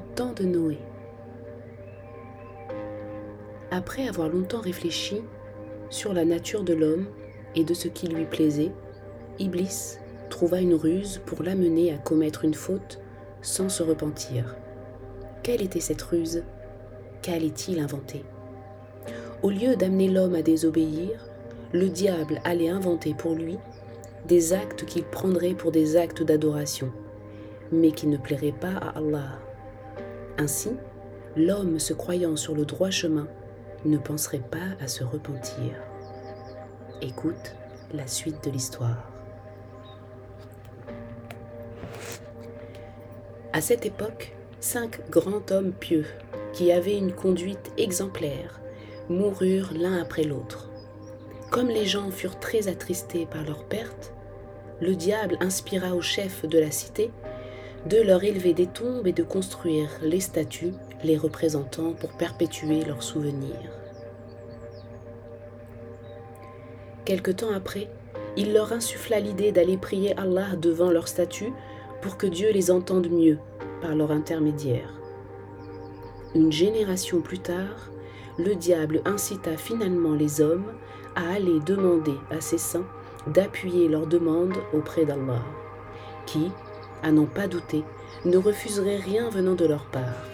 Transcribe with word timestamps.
temps 0.00 0.32
de 0.32 0.44
Noé. 0.44 0.78
Après 3.70 4.08
avoir 4.08 4.28
longtemps 4.28 4.60
réfléchi 4.60 5.22
sur 5.90 6.12
la 6.12 6.24
nature 6.24 6.62
de 6.62 6.74
l'homme 6.74 7.06
et 7.54 7.64
de 7.64 7.74
ce 7.74 7.88
qui 7.88 8.06
lui 8.06 8.24
plaisait, 8.24 8.72
Iblis 9.38 9.98
trouva 10.30 10.60
une 10.60 10.74
ruse 10.74 11.20
pour 11.26 11.42
l'amener 11.42 11.92
à 11.92 11.98
commettre 11.98 12.44
une 12.44 12.54
faute 12.54 13.00
sans 13.42 13.68
se 13.68 13.82
repentir. 13.82 14.56
Quelle 15.42 15.62
était 15.62 15.80
cette 15.80 16.02
ruse? 16.02 16.42
Qu'allait-il 17.22 17.78
inventer? 17.78 18.24
Au 19.42 19.50
lieu 19.50 19.76
d'amener 19.76 20.08
l'homme 20.08 20.34
à 20.34 20.42
désobéir, 20.42 21.28
le 21.72 21.88
diable 21.88 22.40
allait 22.44 22.68
inventer 22.68 23.14
pour 23.14 23.34
lui 23.34 23.58
des 24.26 24.52
actes 24.52 24.84
qu'il 24.84 25.04
prendrait 25.04 25.54
pour 25.54 25.70
des 25.70 25.96
actes 25.96 26.22
d'adoration, 26.22 26.90
mais 27.70 27.92
qui 27.92 28.06
ne 28.06 28.16
plairaient 28.16 28.52
pas 28.52 28.74
à 28.74 28.98
Allah. 28.98 29.38
Ainsi, 30.38 30.70
l'homme 31.34 31.78
se 31.78 31.94
croyant 31.94 32.36
sur 32.36 32.54
le 32.54 32.66
droit 32.66 32.90
chemin 32.90 33.26
ne 33.84 33.96
penserait 33.96 34.38
pas 34.38 34.76
à 34.80 34.88
se 34.88 35.02
repentir. 35.02 35.72
Écoute 37.00 37.54
la 37.94 38.06
suite 38.06 38.44
de 38.44 38.50
l'histoire. 38.50 39.10
À 43.52 43.60
cette 43.62 43.86
époque, 43.86 44.34
cinq 44.60 45.08
grands 45.08 45.42
hommes 45.50 45.72
pieux, 45.72 46.04
qui 46.52 46.72
avaient 46.72 46.98
une 46.98 47.12
conduite 47.12 47.72
exemplaire, 47.78 48.60
moururent 49.08 49.72
l'un 49.74 49.98
après 49.98 50.24
l'autre. 50.24 50.68
Comme 51.50 51.68
les 51.68 51.86
gens 51.86 52.10
furent 52.10 52.40
très 52.40 52.68
attristés 52.68 53.24
par 53.24 53.44
leur 53.44 53.64
perte, 53.64 54.12
le 54.80 54.94
diable 54.94 55.38
inspira 55.40 55.94
aux 55.94 56.02
chefs 56.02 56.44
de 56.44 56.58
la 56.58 56.70
cité 56.70 57.10
de 57.86 57.98
leur 57.98 58.24
élever 58.24 58.52
des 58.52 58.66
tombes 58.66 59.06
et 59.06 59.12
de 59.12 59.22
construire 59.22 59.88
les 60.02 60.20
statues 60.20 60.74
les 61.04 61.16
représentant 61.16 61.92
pour 61.92 62.10
perpétuer 62.10 62.84
leurs 62.84 63.02
souvenirs. 63.02 63.70
Quelque 67.04 67.30
temps 67.30 67.52
après, 67.54 67.88
il 68.36 68.52
leur 68.52 68.72
insuffla 68.72 69.20
l'idée 69.20 69.52
d'aller 69.52 69.76
prier 69.76 70.18
Allah 70.18 70.56
devant 70.56 70.90
leurs 70.90 71.08
statues 71.08 71.52
pour 72.02 72.16
que 72.16 72.26
Dieu 72.26 72.50
les 72.50 72.70
entende 72.70 73.08
mieux 73.08 73.38
par 73.80 73.94
leur 73.94 74.10
intermédiaire. 74.10 74.92
Une 76.34 76.52
génération 76.52 77.20
plus 77.20 77.38
tard, 77.38 77.90
le 78.38 78.54
diable 78.54 79.00
incita 79.04 79.56
finalement 79.56 80.14
les 80.14 80.40
hommes 80.40 80.72
à 81.14 81.34
aller 81.34 81.60
demander 81.60 82.16
à 82.30 82.40
ses 82.40 82.58
saints 82.58 82.86
d'appuyer 83.28 83.88
leur 83.88 84.06
demande 84.06 84.54
auprès 84.72 85.04
d'Allah, 85.04 85.42
qui, 86.26 86.50
à 87.02 87.12
n'en 87.12 87.26
pas 87.26 87.46
douter, 87.46 87.84
ne 88.24 88.36
refuserait 88.36 88.96
rien 88.96 89.28
venant 89.28 89.54
de 89.54 89.66
leur 89.66 89.86
part. 89.86 90.26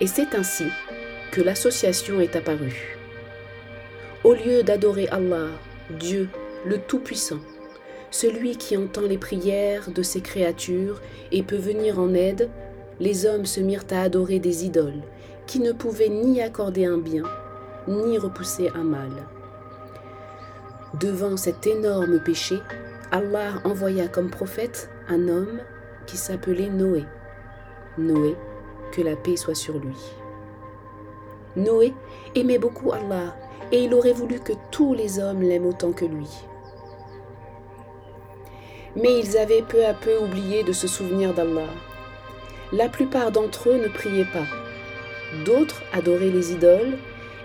Et 0.00 0.06
c'est 0.06 0.34
ainsi 0.34 0.64
que 1.30 1.40
l'association 1.40 2.20
est 2.20 2.36
apparue. 2.36 2.98
Au 4.24 4.34
lieu 4.34 4.62
d'adorer 4.62 5.08
Allah, 5.08 5.48
Dieu, 5.90 6.28
le 6.64 6.78
Tout-Puissant, 6.78 7.40
celui 8.10 8.56
qui 8.56 8.76
entend 8.76 9.02
les 9.02 9.18
prières 9.18 9.90
de 9.90 10.02
ses 10.02 10.20
créatures 10.20 11.00
et 11.32 11.42
peut 11.42 11.56
venir 11.56 11.98
en 11.98 12.14
aide, 12.14 12.50
les 13.00 13.26
hommes 13.26 13.46
se 13.46 13.60
mirent 13.60 13.86
à 13.90 14.02
adorer 14.02 14.38
des 14.38 14.64
idoles 14.64 15.02
qui 15.46 15.60
ne 15.60 15.72
pouvaient 15.72 16.08
ni 16.08 16.40
accorder 16.40 16.84
un 16.84 16.98
bien, 16.98 17.24
ni 17.88 18.18
repousser 18.18 18.70
un 18.74 18.84
mal. 18.84 19.10
Devant 21.00 21.36
cet 21.36 21.66
énorme 21.66 22.20
péché, 22.20 22.58
Allah 23.10 23.54
envoya 23.64 24.08
comme 24.08 24.30
prophète 24.30 24.90
un 25.08 25.28
homme 25.28 25.60
qui 26.06 26.16
s'appelait 26.16 26.68
Noé. 26.68 27.04
Noé, 27.98 28.36
que 28.92 29.02
la 29.02 29.16
paix 29.16 29.36
soit 29.36 29.54
sur 29.54 29.78
lui. 29.78 29.98
Noé 31.56 31.94
aimait 32.34 32.58
beaucoup 32.58 32.92
Allah 32.92 33.36
et 33.70 33.84
il 33.84 33.94
aurait 33.94 34.12
voulu 34.12 34.40
que 34.40 34.52
tous 34.70 34.94
les 34.94 35.18
hommes 35.18 35.42
l'aiment 35.42 35.66
autant 35.66 35.92
que 35.92 36.04
lui 36.04 36.28
mais 38.96 39.18
ils 39.18 39.36
avaient 39.38 39.62
peu 39.62 39.84
à 39.84 39.94
peu 39.94 40.18
oublié 40.18 40.62
de 40.64 40.72
se 40.72 40.86
souvenir 40.86 41.34
d'Allah. 41.34 41.68
La 42.72 42.88
plupart 42.88 43.30
d'entre 43.30 43.70
eux 43.70 43.78
ne 43.78 43.88
priaient 43.88 44.26
pas. 44.32 44.46
D'autres 45.44 45.82
adoraient 45.92 46.30
les 46.30 46.52
idoles 46.52 46.98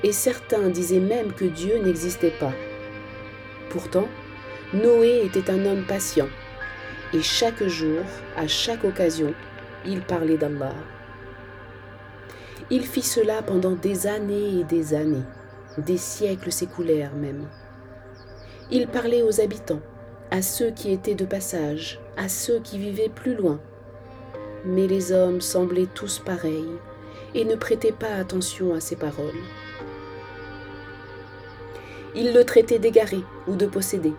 et 0.03 0.11
certains 0.11 0.69
disaient 0.69 0.99
même 0.99 1.33
que 1.33 1.45
Dieu 1.45 1.77
n'existait 1.83 2.33
pas. 2.39 2.53
Pourtant, 3.69 4.07
Noé 4.73 5.25
était 5.25 5.49
un 5.51 5.65
homme 5.65 5.85
patient 5.85 6.27
et 7.13 7.21
chaque 7.21 7.63
jour, 7.63 8.01
à 8.35 8.47
chaque 8.47 8.83
occasion, 8.83 9.33
il 9.85 10.01
parlait 10.01 10.37
d'Allah. 10.37 10.73
Il 12.69 12.85
fit 12.85 13.01
cela 13.01 13.41
pendant 13.41 13.71
des 13.71 14.07
années 14.07 14.59
et 14.59 14.63
des 14.65 14.93
années, 14.93 15.23
des 15.77 15.97
siècles 15.97 16.51
s'écoulèrent 16.51 17.15
même. 17.15 17.47
Il 18.71 18.87
parlait 18.87 19.21
aux 19.21 19.39
habitants, 19.39 19.79
à 20.31 20.41
ceux 20.41 20.71
qui 20.71 20.91
étaient 20.91 21.15
de 21.15 21.25
passage, 21.25 22.01
à 22.17 22.27
ceux 22.27 22.59
qui 22.59 22.77
vivaient 22.77 23.07
plus 23.07 23.35
loin. 23.35 23.61
Mais 24.65 24.87
les 24.87 25.13
hommes 25.13 25.39
semblaient 25.39 25.87
tous 25.93 26.19
pareils 26.19 26.73
et 27.33 27.45
ne 27.45 27.55
prêtaient 27.55 27.93
pas 27.93 28.15
attention 28.15 28.73
à 28.73 28.81
ses 28.81 28.97
paroles. 28.97 29.43
Ils 32.15 32.33
le 32.33 32.43
traitaient 32.43 32.79
d'égaré 32.79 33.23
ou 33.47 33.55
de 33.55 33.65
possédé, 33.65 34.13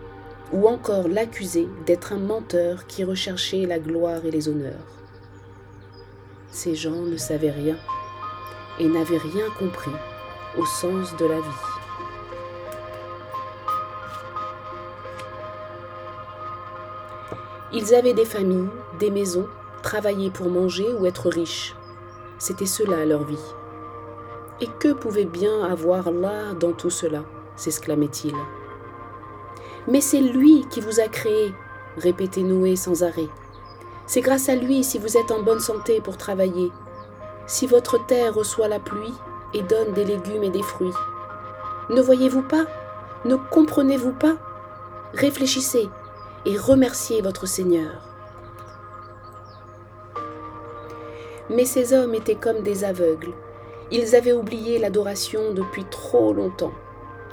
ou 0.53 0.67
encore 0.67 1.07
l'accusaient 1.07 1.67
d'être 1.85 2.13
un 2.13 2.19
menteur 2.19 2.87
qui 2.87 3.03
recherchait 3.03 3.65
la 3.65 3.79
gloire 3.79 4.25
et 4.25 4.31
les 4.31 4.47
honneurs. 4.47 4.85
Ces 6.51 6.75
gens 6.75 7.01
ne 7.01 7.17
savaient 7.17 7.51
rien 7.51 7.77
et 8.79 8.87
n'avaient 8.87 9.17
rien 9.17 9.45
compris 9.57 9.91
au 10.57 10.65
sens 10.65 11.15
de 11.17 11.25
la 11.25 11.39
vie. 11.39 11.69
Ils 17.71 17.93
avaient 17.93 18.15
des 18.15 18.25
familles, 18.25 18.69
des 18.99 19.11
maisons, 19.11 19.47
travaillaient 19.83 20.31
pour 20.31 20.49
manger 20.49 20.91
ou 20.99 21.05
être 21.05 21.29
riches. 21.29 21.75
C'était 22.39 22.65
cela 22.65 23.05
leur 23.05 23.23
vie. 23.25 23.37
Et 24.59 24.67
que 24.79 24.91
pouvait 24.93 25.25
bien 25.25 25.63
avoir 25.63 26.11
là 26.11 26.53
dans 26.59 26.71
tout 26.71 26.89
cela? 26.89 27.23
S'exclamait-il. 27.59 28.33
Mais 29.87 30.01
c'est 30.01 30.21
lui 30.21 30.65
qui 30.69 30.81
vous 30.81 30.99
a 30.99 31.07
créé, 31.07 31.53
répétait 31.97 32.41
Noé 32.41 32.75
sans 32.75 33.03
arrêt. 33.03 33.29
C'est 34.07 34.21
grâce 34.21 34.49
à 34.49 34.55
lui 34.55 34.83
si 34.83 34.97
vous 34.97 35.17
êtes 35.17 35.31
en 35.31 35.43
bonne 35.43 35.59
santé 35.59 36.01
pour 36.01 36.17
travailler, 36.17 36.71
si 37.47 37.67
votre 37.67 38.03
terre 38.05 38.33
reçoit 38.33 38.67
la 38.67 38.79
pluie 38.79 39.13
et 39.53 39.61
donne 39.61 39.93
des 39.93 40.05
légumes 40.05 40.43
et 40.43 40.49
des 40.49 40.63
fruits. 40.63 40.93
Ne 41.89 42.01
voyez-vous 42.01 42.43
pas? 42.43 42.65
Ne 43.25 43.35
comprenez-vous 43.35 44.13
pas? 44.13 44.37
Réfléchissez, 45.13 45.89
et 46.45 46.57
remerciez 46.57 47.21
votre 47.21 47.45
Seigneur. 47.47 48.01
Mais 51.49 51.65
ces 51.65 51.93
hommes 51.93 52.13
étaient 52.13 52.35
comme 52.35 52.61
des 52.61 52.83
aveugles. 52.83 53.33
Ils 53.91 54.15
avaient 54.15 54.33
oublié 54.33 54.77
l'adoration 54.77 55.51
depuis 55.53 55.83
trop 55.85 56.31
longtemps, 56.31 56.73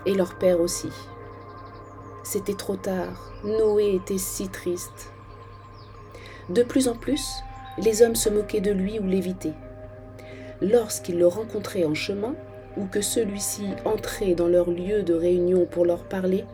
et 0.07 0.15
leur 0.15 0.37
père 0.37 0.61
aussi. 0.61 0.89
C'était 2.23 2.55
trop 2.55 2.77
tard, 2.77 3.33
Noé 3.45 3.95
était 3.95 4.19
si 4.19 4.49
triste. 4.49 5.13
De 6.49 6.63
plus 6.63 6.89
en 6.89 6.95
plus, 6.95 7.25
les 7.79 8.03
hommes 8.03 8.17
se 8.17 8.29
moquaient 8.29 8.61
de 8.61 8.71
lui 8.71 8.99
ou 8.99 9.07
l'évitaient. 9.07 9.55
Lorsqu'ils 10.63 11.19
le 11.19 11.27
rencontraient 11.27 11.85
en 11.85 11.95
chemin, 11.95 12.35
ou 12.77 12.87
que 12.87 13.01
celui-ci 13.01 13.67
entrait 13.85 14.35
dans 14.35 14.49
leur 14.49 14.71
lieu 14.71 15.03
de 15.03 15.15
réunion 15.15 15.67
pour 15.67 15.85
leur 15.85 16.05
parler, 16.05 16.45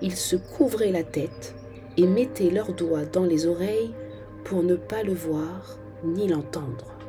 ils 0.00 0.16
se 0.16 0.36
couvraient 0.36 0.90
la 0.90 1.04
tête 1.04 1.54
et 1.96 2.06
mettaient 2.06 2.50
leurs 2.50 2.72
doigts 2.72 3.04
dans 3.04 3.24
les 3.24 3.46
oreilles 3.46 3.94
pour 4.44 4.62
ne 4.62 4.74
pas 4.74 5.02
le 5.02 5.14
voir 5.14 5.78
ni 6.04 6.26
l'entendre. 6.26 7.01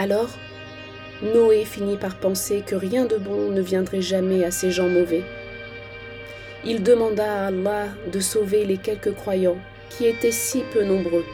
Alors, 0.00 0.30
Noé 1.20 1.66
finit 1.66 1.98
par 1.98 2.16
penser 2.16 2.62
que 2.66 2.74
rien 2.74 3.04
de 3.04 3.18
bon 3.18 3.50
ne 3.50 3.60
viendrait 3.60 4.00
jamais 4.00 4.44
à 4.44 4.50
ces 4.50 4.70
gens 4.70 4.88
mauvais. 4.88 5.22
Il 6.64 6.82
demanda 6.82 7.44
à 7.44 7.46
Allah 7.48 7.88
de 8.10 8.18
sauver 8.18 8.64
les 8.64 8.78
quelques 8.78 9.14
croyants 9.14 9.58
qui 9.90 10.06
étaient 10.06 10.32
si 10.32 10.62
peu 10.72 10.84
nombreux 10.84 11.26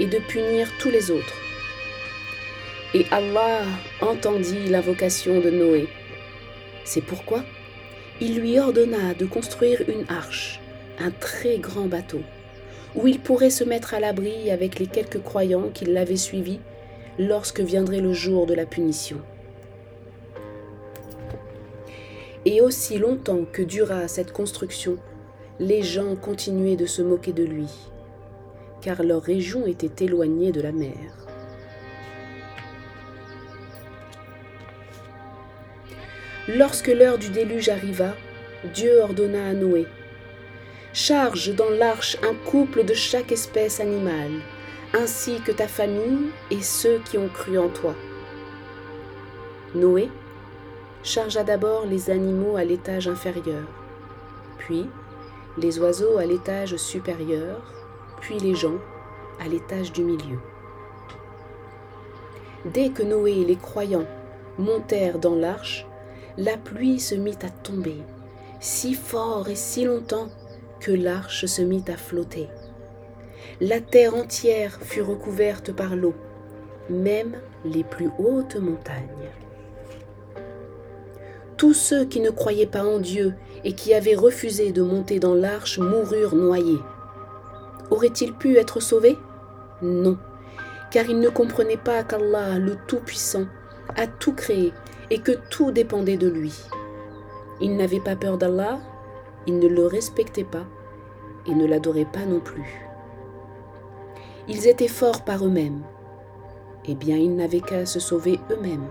et 0.00 0.06
de 0.06 0.18
punir 0.18 0.66
tous 0.80 0.90
les 0.90 1.12
autres. 1.12 1.36
Et 2.92 3.06
Allah 3.12 3.60
entendit 4.00 4.66
l'invocation 4.66 5.38
de 5.38 5.50
Noé. 5.50 5.88
C'est 6.82 7.04
pourquoi 7.04 7.44
il 8.20 8.40
lui 8.40 8.58
ordonna 8.58 9.14
de 9.14 9.26
construire 9.26 9.80
une 9.86 10.06
arche, 10.08 10.58
un 10.98 11.12
très 11.12 11.58
grand 11.58 11.86
bateau, 11.86 12.22
où 12.96 13.06
il 13.06 13.20
pourrait 13.20 13.50
se 13.50 13.62
mettre 13.62 13.94
à 13.94 14.00
l'abri 14.00 14.50
avec 14.50 14.80
les 14.80 14.88
quelques 14.88 15.22
croyants 15.22 15.70
qui 15.72 15.84
l'avaient 15.84 16.16
suivi 16.16 16.58
lorsque 17.18 17.60
viendrait 17.60 18.00
le 18.00 18.12
jour 18.12 18.46
de 18.46 18.54
la 18.54 18.66
punition. 18.66 19.18
Et 22.44 22.60
aussi 22.60 22.98
longtemps 22.98 23.44
que 23.50 23.62
dura 23.62 24.08
cette 24.08 24.32
construction, 24.32 24.96
les 25.60 25.82
gens 25.82 26.16
continuaient 26.16 26.76
de 26.76 26.86
se 26.86 27.02
moquer 27.02 27.32
de 27.32 27.44
lui, 27.44 27.68
car 28.80 29.02
leur 29.02 29.22
région 29.22 29.66
était 29.66 30.04
éloignée 30.04 30.50
de 30.50 30.60
la 30.60 30.72
mer. 30.72 31.22
Lorsque 36.48 36.88
l'heure 36.88 37.18
du 37.18 37.28
déluge 37.28 37.68
arriva, 37.68 38.16
Dieu 38.74 39.00
ordonna 39.00 39.46
à 39.46 39.52
Noé 39.52 39.86
Charge 40.92 41.54
dans 41.54 41.70
l'arche 41.70 42.16
un 42.22 42.34
couple 42.50 42.84
de 42.84 42.94
chaque 42.94 43.32
espèce 43.32 43.80
animale, 43.80 44.40
ainsi 44.94 45.40
que 45.40 45.52
ta 45.52 45.68
famille 45.68 46.30
et 46.50 46.60
ceux 46.60 46.98
qui 46.98 47.16
ont 47.18 47.28
cru 47.28 47.58
en 47.58 47.68
toi. 47.68 47.94
Noé 49.74 50.10
chargea 51.02 51.42
d'abord 51.42 51.86
les 51.86 52.10
animaux 52.10 52.56
à 52.56 52.64
l'étage 52.64 53.08
inférieur, 53.08 53.64
puis 54.58 54.86
les 55.58 55.78
oiseaux 55.78 56.18
à 56.18 56.26
l'étage 56.26 56.76
supérieur, 56.76 57.60
puis 58.20 58.38
les 58.38 58.54
gens 58.54 58.78
à 59.40 59.48
l'étage 59.48 59.92
du 59.92 60.04
milieu. 60.04 60.38
Dès 62.66 62.90
que 62.90 63.02
Noé 63.02 63.32
et 63.32 63.44
les 63.44 63.56
croyants 63.56 64.06
montèrent 64.58 65.18
dans 65.18 65.34
l'arche, 65.34 65.86
la 66.36 66.56
pluie 66.56 67.00
se 67.00 67.14
mit 67.14 67.38
à 67.42 67.50
tomber, 67.50 67.98
si 68.60 68.94
fort 68.94 69.48
et 69.48 69.56
si 69.56 69.84
longtemps 69.84 70.28
que 70.80 70.92
l'arche 70.92 71.46
se 71.46 71.62
mit 71.62 71.84
à 71.88 71.96
flotter. 71.96 72.48
La 73.60 73.80
terre 73.80 74.14
entière 74.14 74.78
fut 74.80 75.02
recouverte 75.02 75.72
par 75.72 75.94
l'eau, 75.96 76.14
même 76.90 77.36
les 77.64 77.84
plus 77.84 78.10
hautes 78.18 78.56
montagnes. 78.56 79.30
Tous 81.56 81.74
ceux 81.74 82.04
qui 82.04 82.20
ne 82.20 82.30
croyaient 82.30 82.66
pas 82.66 82.84
en 82.84 82.98
Dieu 82.98 83.34
et 83.64 83.72
qui 83.72 83.94
avaient 83.94 84.16
refusé 84.16 84.72
de 84.72 84.82
monter 84.82 85.20
dans 85.20 85.34
l'arche 85.34 85.78
moururent 85.78 86.34
noyés. 86.34 86.80
Auraient-ils 87.90 88.32
pu 88.32 88.56
être 88.56 88.80
sauvés? 88.80 89.16
Non, 89.80 90.18
car 90.90 91.08
ils 91.08 91.20
ne 91.20 91.28
comprenaient 91.28 91.76
pas 91.76 92.02
qu'Allah, 92.02 92.58
le 92.58 92.76
Tout-Puissant, 92.86 93.46
a 93.96 94.06
tout 94.06 94.32
créé 94.32 94.72
et 95.10 95.18
que 95.18 95.32
tout 95.50 95.70
dépendait 95.70 96.16
de 96.16 96.28
lui. 96.28 96.54
Ils 97.60 97.76
n'avaient 97.76 98.00
pas 98.00 98.16
peur 98.16 98.38
d'Allah, 98.38 98.80
ils 99.46 99.58
ne 99.58 99.68
le 99.68 99.86
respectaient 99.86 100.42
pas 100.42 100.64
et 101.46 101.54
ne 101.54 101.66
l'adoraient 101.66 102.08
pas 102.12 102.24
non 102.26 102.40
plus. 102.40 102.91
Ils 104.48 104.66
étaient 104.66 104.88
forts 104.88 105.24
par 105.24 105.44
eux-mêmes. 105.44 105.82
Eh 106.86 106.94
bien, 106.94 107.16
ils 107.16 107.34
n'avaient 107.34 107.60
qu'à 107.60 107.86
se 107.86 108.00
sauver 108.00 108.40
eux-mêmes. 108.50 108.88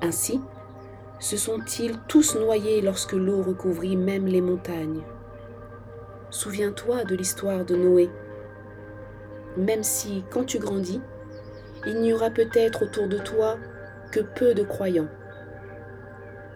Ainsi, 0.00 0.40
se 1.20 1.36
sont-ils 1.36 1.96
tous 2.08 2.34
noyés 2.34 2.80
lorsque 2.80 3.12
l'eau 3.12 3.42
recouvrit 3.42 3.96
même 3.96 4.26
les 4.26 4.40
montagnes 4.40 5.02
Souviens-toi 6.30 7.04
de 7.04 7.14
l'histoire 7.14 7.64
de 7.64 7.76
Noé. 7.76 8.10
Même 9.56 9.84
si, 9.84 10.24
quand 10.30 10.44
tu 10.44 10.58
grandis, 10.58 11.00
il 11.86 12.00
n'y 12.00 12.12
aura 12.12 12.30
peut-être 12.30 12.82
autour 12.82 13.06
de 13.06 13.18
toi 13.18 13.58
que 14.10 14.20
peu 14.20 14.54
de 14.54 14.62
croyants. 14.62 15.08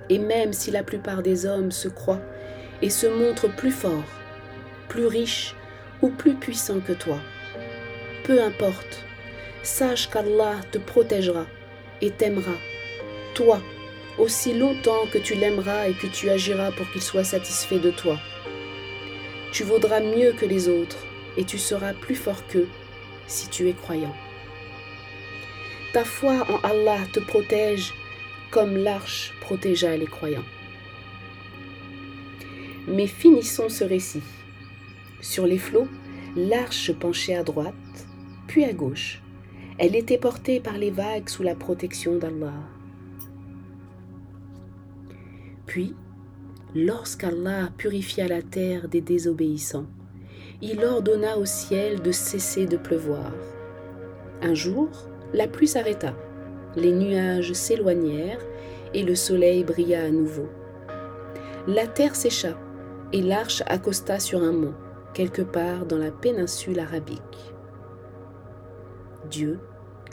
Et 0.09 0.19
même 0.19 0.53
si 0.53 0.71
la 0.71 0.83
plupart 0.83 1.23
des 1.23 1.47
hommes 1.47 1.73
se 1.73 1.89
croient 1.89 2.23
et 2.83 2.91
se 2.91 3.07
montrent 3.07 3.55
plus 3.55 3.73
forts, 3.73 4.05
plus 4.89 5.07
riches 5.07 5.56
ou 6.03 6.11
plus 6.11 6.35
puissants 6.35 6.81
que 6.81 6.93
toi, 6.93 7.19
peu 8.25 8.43
importe, 8.43 9.05
sache 9.63 10.09
qu'Allah 10.09 10.61
te 10.71 10.79
protégera 10.79 11.47
et 12.01 12.11
t'aimera, 12.11 12.55
toi 13.35 13.61
aussi 14.19 14.55
longtemps 14.55 15.07
que 15.13 15.19
tu 15.19 15.35
l'aimeras 15.35 15.89
et 15.89 15.95
que 15.95 16.07
tu 16.07 16.31
agiras 16.31 16.71
pour 16.73 16.91
qu'il 16.91 17.03
soit 17.03 17.25
satisfait 17.25 17.79
de 17.79 17.91
toi. 17.91 18.19
Tu 19.53 19.63
vaudras 19.63 20.01
mieux 20.01 20.33
que 20.33 20.47
les 20.47 20.69
autres 20.69 20.99
et 21.37 21.45
tu 21.45 21.59
seras 21.59 21.93
plus 21.93 22.15
fort 22.15 22.47
qu'eux 22.47 22.69
si 23.27 23.49
tu 23.49 23.69
es 23.69 23.73
croyant. 23.75 24.15
Ta 25.93 26.05
foi 26.05 26.47
en 26.51 26.67
Allah 26.67 27.01
te 27.13 27.21
protège 27.21 27.95
comme 28.51 28.77
l'arche 28.77 29.35
protégea 29.41 29.97
les 29.97 30.07
croyants. 30.07 30.45
Mais 32.87 33.07
finissons 33.07 33.69
ce 33.69 33.85
récit. 33.85 34.23
Sur 35.29 35.45
les 35.45 35.59
flots, 35.59 35.89
l'arche 36.37 36.93
penchait 36.93 37.35
à 37.35 37.43
droite, 37.43 37.75
puis 38.47 38.65
à 38.65 38.73
gauche. 38.73 39.25
Elle 39.77 39.97
était 39.97 40.19
portée 40.19 40.61
par 40.61 40.79
les 40.79 40.93
vagues 40.93 41.29
sous 41.29 41.43
la 41.43 41.57
protection 41.57 42.17
d'Allah. 42.17 42.63
Puis, 45.67 45.97
lorsqu'Allah 46.77 47.71
purifia 47.77 48.29
la 48.29 48.41
terre 48.41 48.89
des 48.89 49.01
désobéissants, 49.01 49.89
il 50.63 50.85
ordonna 50.85 51.39
au 51.39 51.45
ciel 51.45 52.01
de 52.03 52.13
cesser 52.13 52.67
de 52.67 52.77
pleuvoir. 52.77 53.33
Un 54.43 54.55
jour, 54.55 54.89
la 55.35 55.49
pluie 55.49 55.67
s'arrêta, 55.67 56.15
les 56.77 56.93
nuages 56.93 57.53
s'éloignèrent 57.53 58.47
et 58.95 59.03
le 59.03 59.17
soleil 59.17 59.65
brilla 59.65 60.05
à 60.05 60.11
nouveau. 60.11 60.49
La 61.67 61.89
terre 61.89 62.15
sécha 62.15 62.57
et 63.13 63.23
l'arche 63.23 63.65
accosta 63.67 64.21
sur 64.21 64.41
un 64.41 64.53
mont, 64.53 64.75
quelque 65.17 65.43
part 65.43 65.87
dans 65.87 65.99
la 65.99 66.13
péninsule 66.13 66.79
arabique. 66.79 67.55
Dieu 69.29 69.59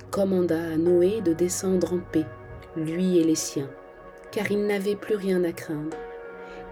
commanda 0.09 0.57
à 0.57 0.77
Noé 0.77 1.21
de 1.21 1.33
descendre 1.33 1.93
en 1.93 1.99
paix, 1.99 2.25
lui 2.75 3.19
et 3.19 3.23
les 3.23 3.35
siens 3.35 3.69
car 4.33 4.51
il 4.51 4.65
n'avait 4.65 4.95
plus 4.95 5.15
rien 5.15 5.43
à 5.43 5.51
craindre. 5.51 5.95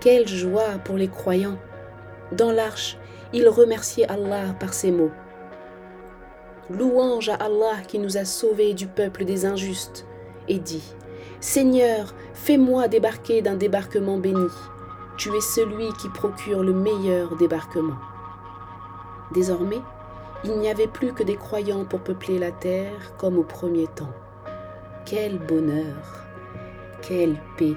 Quelle 0.01 0.28
joie 0.28 0.80
pour 0.83 0.98
les 0.98 1.07
croyants 1.07 1.60
Dans 2.31 2.51
l'arche, 2.51 2.98
il 3.33 3.48
remerciait 3.48 4.10
Allah 4.10 4.56
par 4.60 4.74
ces 4.74 4.92
mots. 4.92 5.12
Louange 6.72 7.30
à 7.30 7.36
Allah 7.36 7.81
qui 7.88 8.00
nous 8.00 8.18
a 8.18 8.25
sauvés 8.25 8.74
du 8.74 8.88
peuple 8.88 9.25
des 9.25 9.45
injustes, 9.45 10.07
et 10.48 10.57
dit, 10.57 10.95
Seigneur, 11.39 12.16
fais-moi 12.34 12.88
débarquer 12.88 13.44
d'un 13.44 13.56
débarquement 13.56 14.18
béni. 14.18 14.48
Tu 15.18 15.30
es 15.30 15.42
celui 15.42 15.94
qui 16.01 16.10
procure 16.10 16.63
le 16.63 16.74
meilleur 16.74 17.36
débarquement. 17.36 17.98
Désormais, 19.33 19.81
il 20.44 20.57
n'y 20.57 20.69
avait 20.69 20.88
plus 20.88 21.13
que 21.13 21.24
des 21.24 21.36
croyants 21.36 21.86
pour 21.86 22.01
peupler 22.01 22.39
la 22.39 22.51
terre 22.51 23.16
comme 23.18 23.38
au 23.38 23.44
premier 23.44 23.88
temps. 23.88 24.13
Quel 25.05 25.39
bonheur 25.39 26.22
quelle 27.01 27.36
paix 27.58 27.75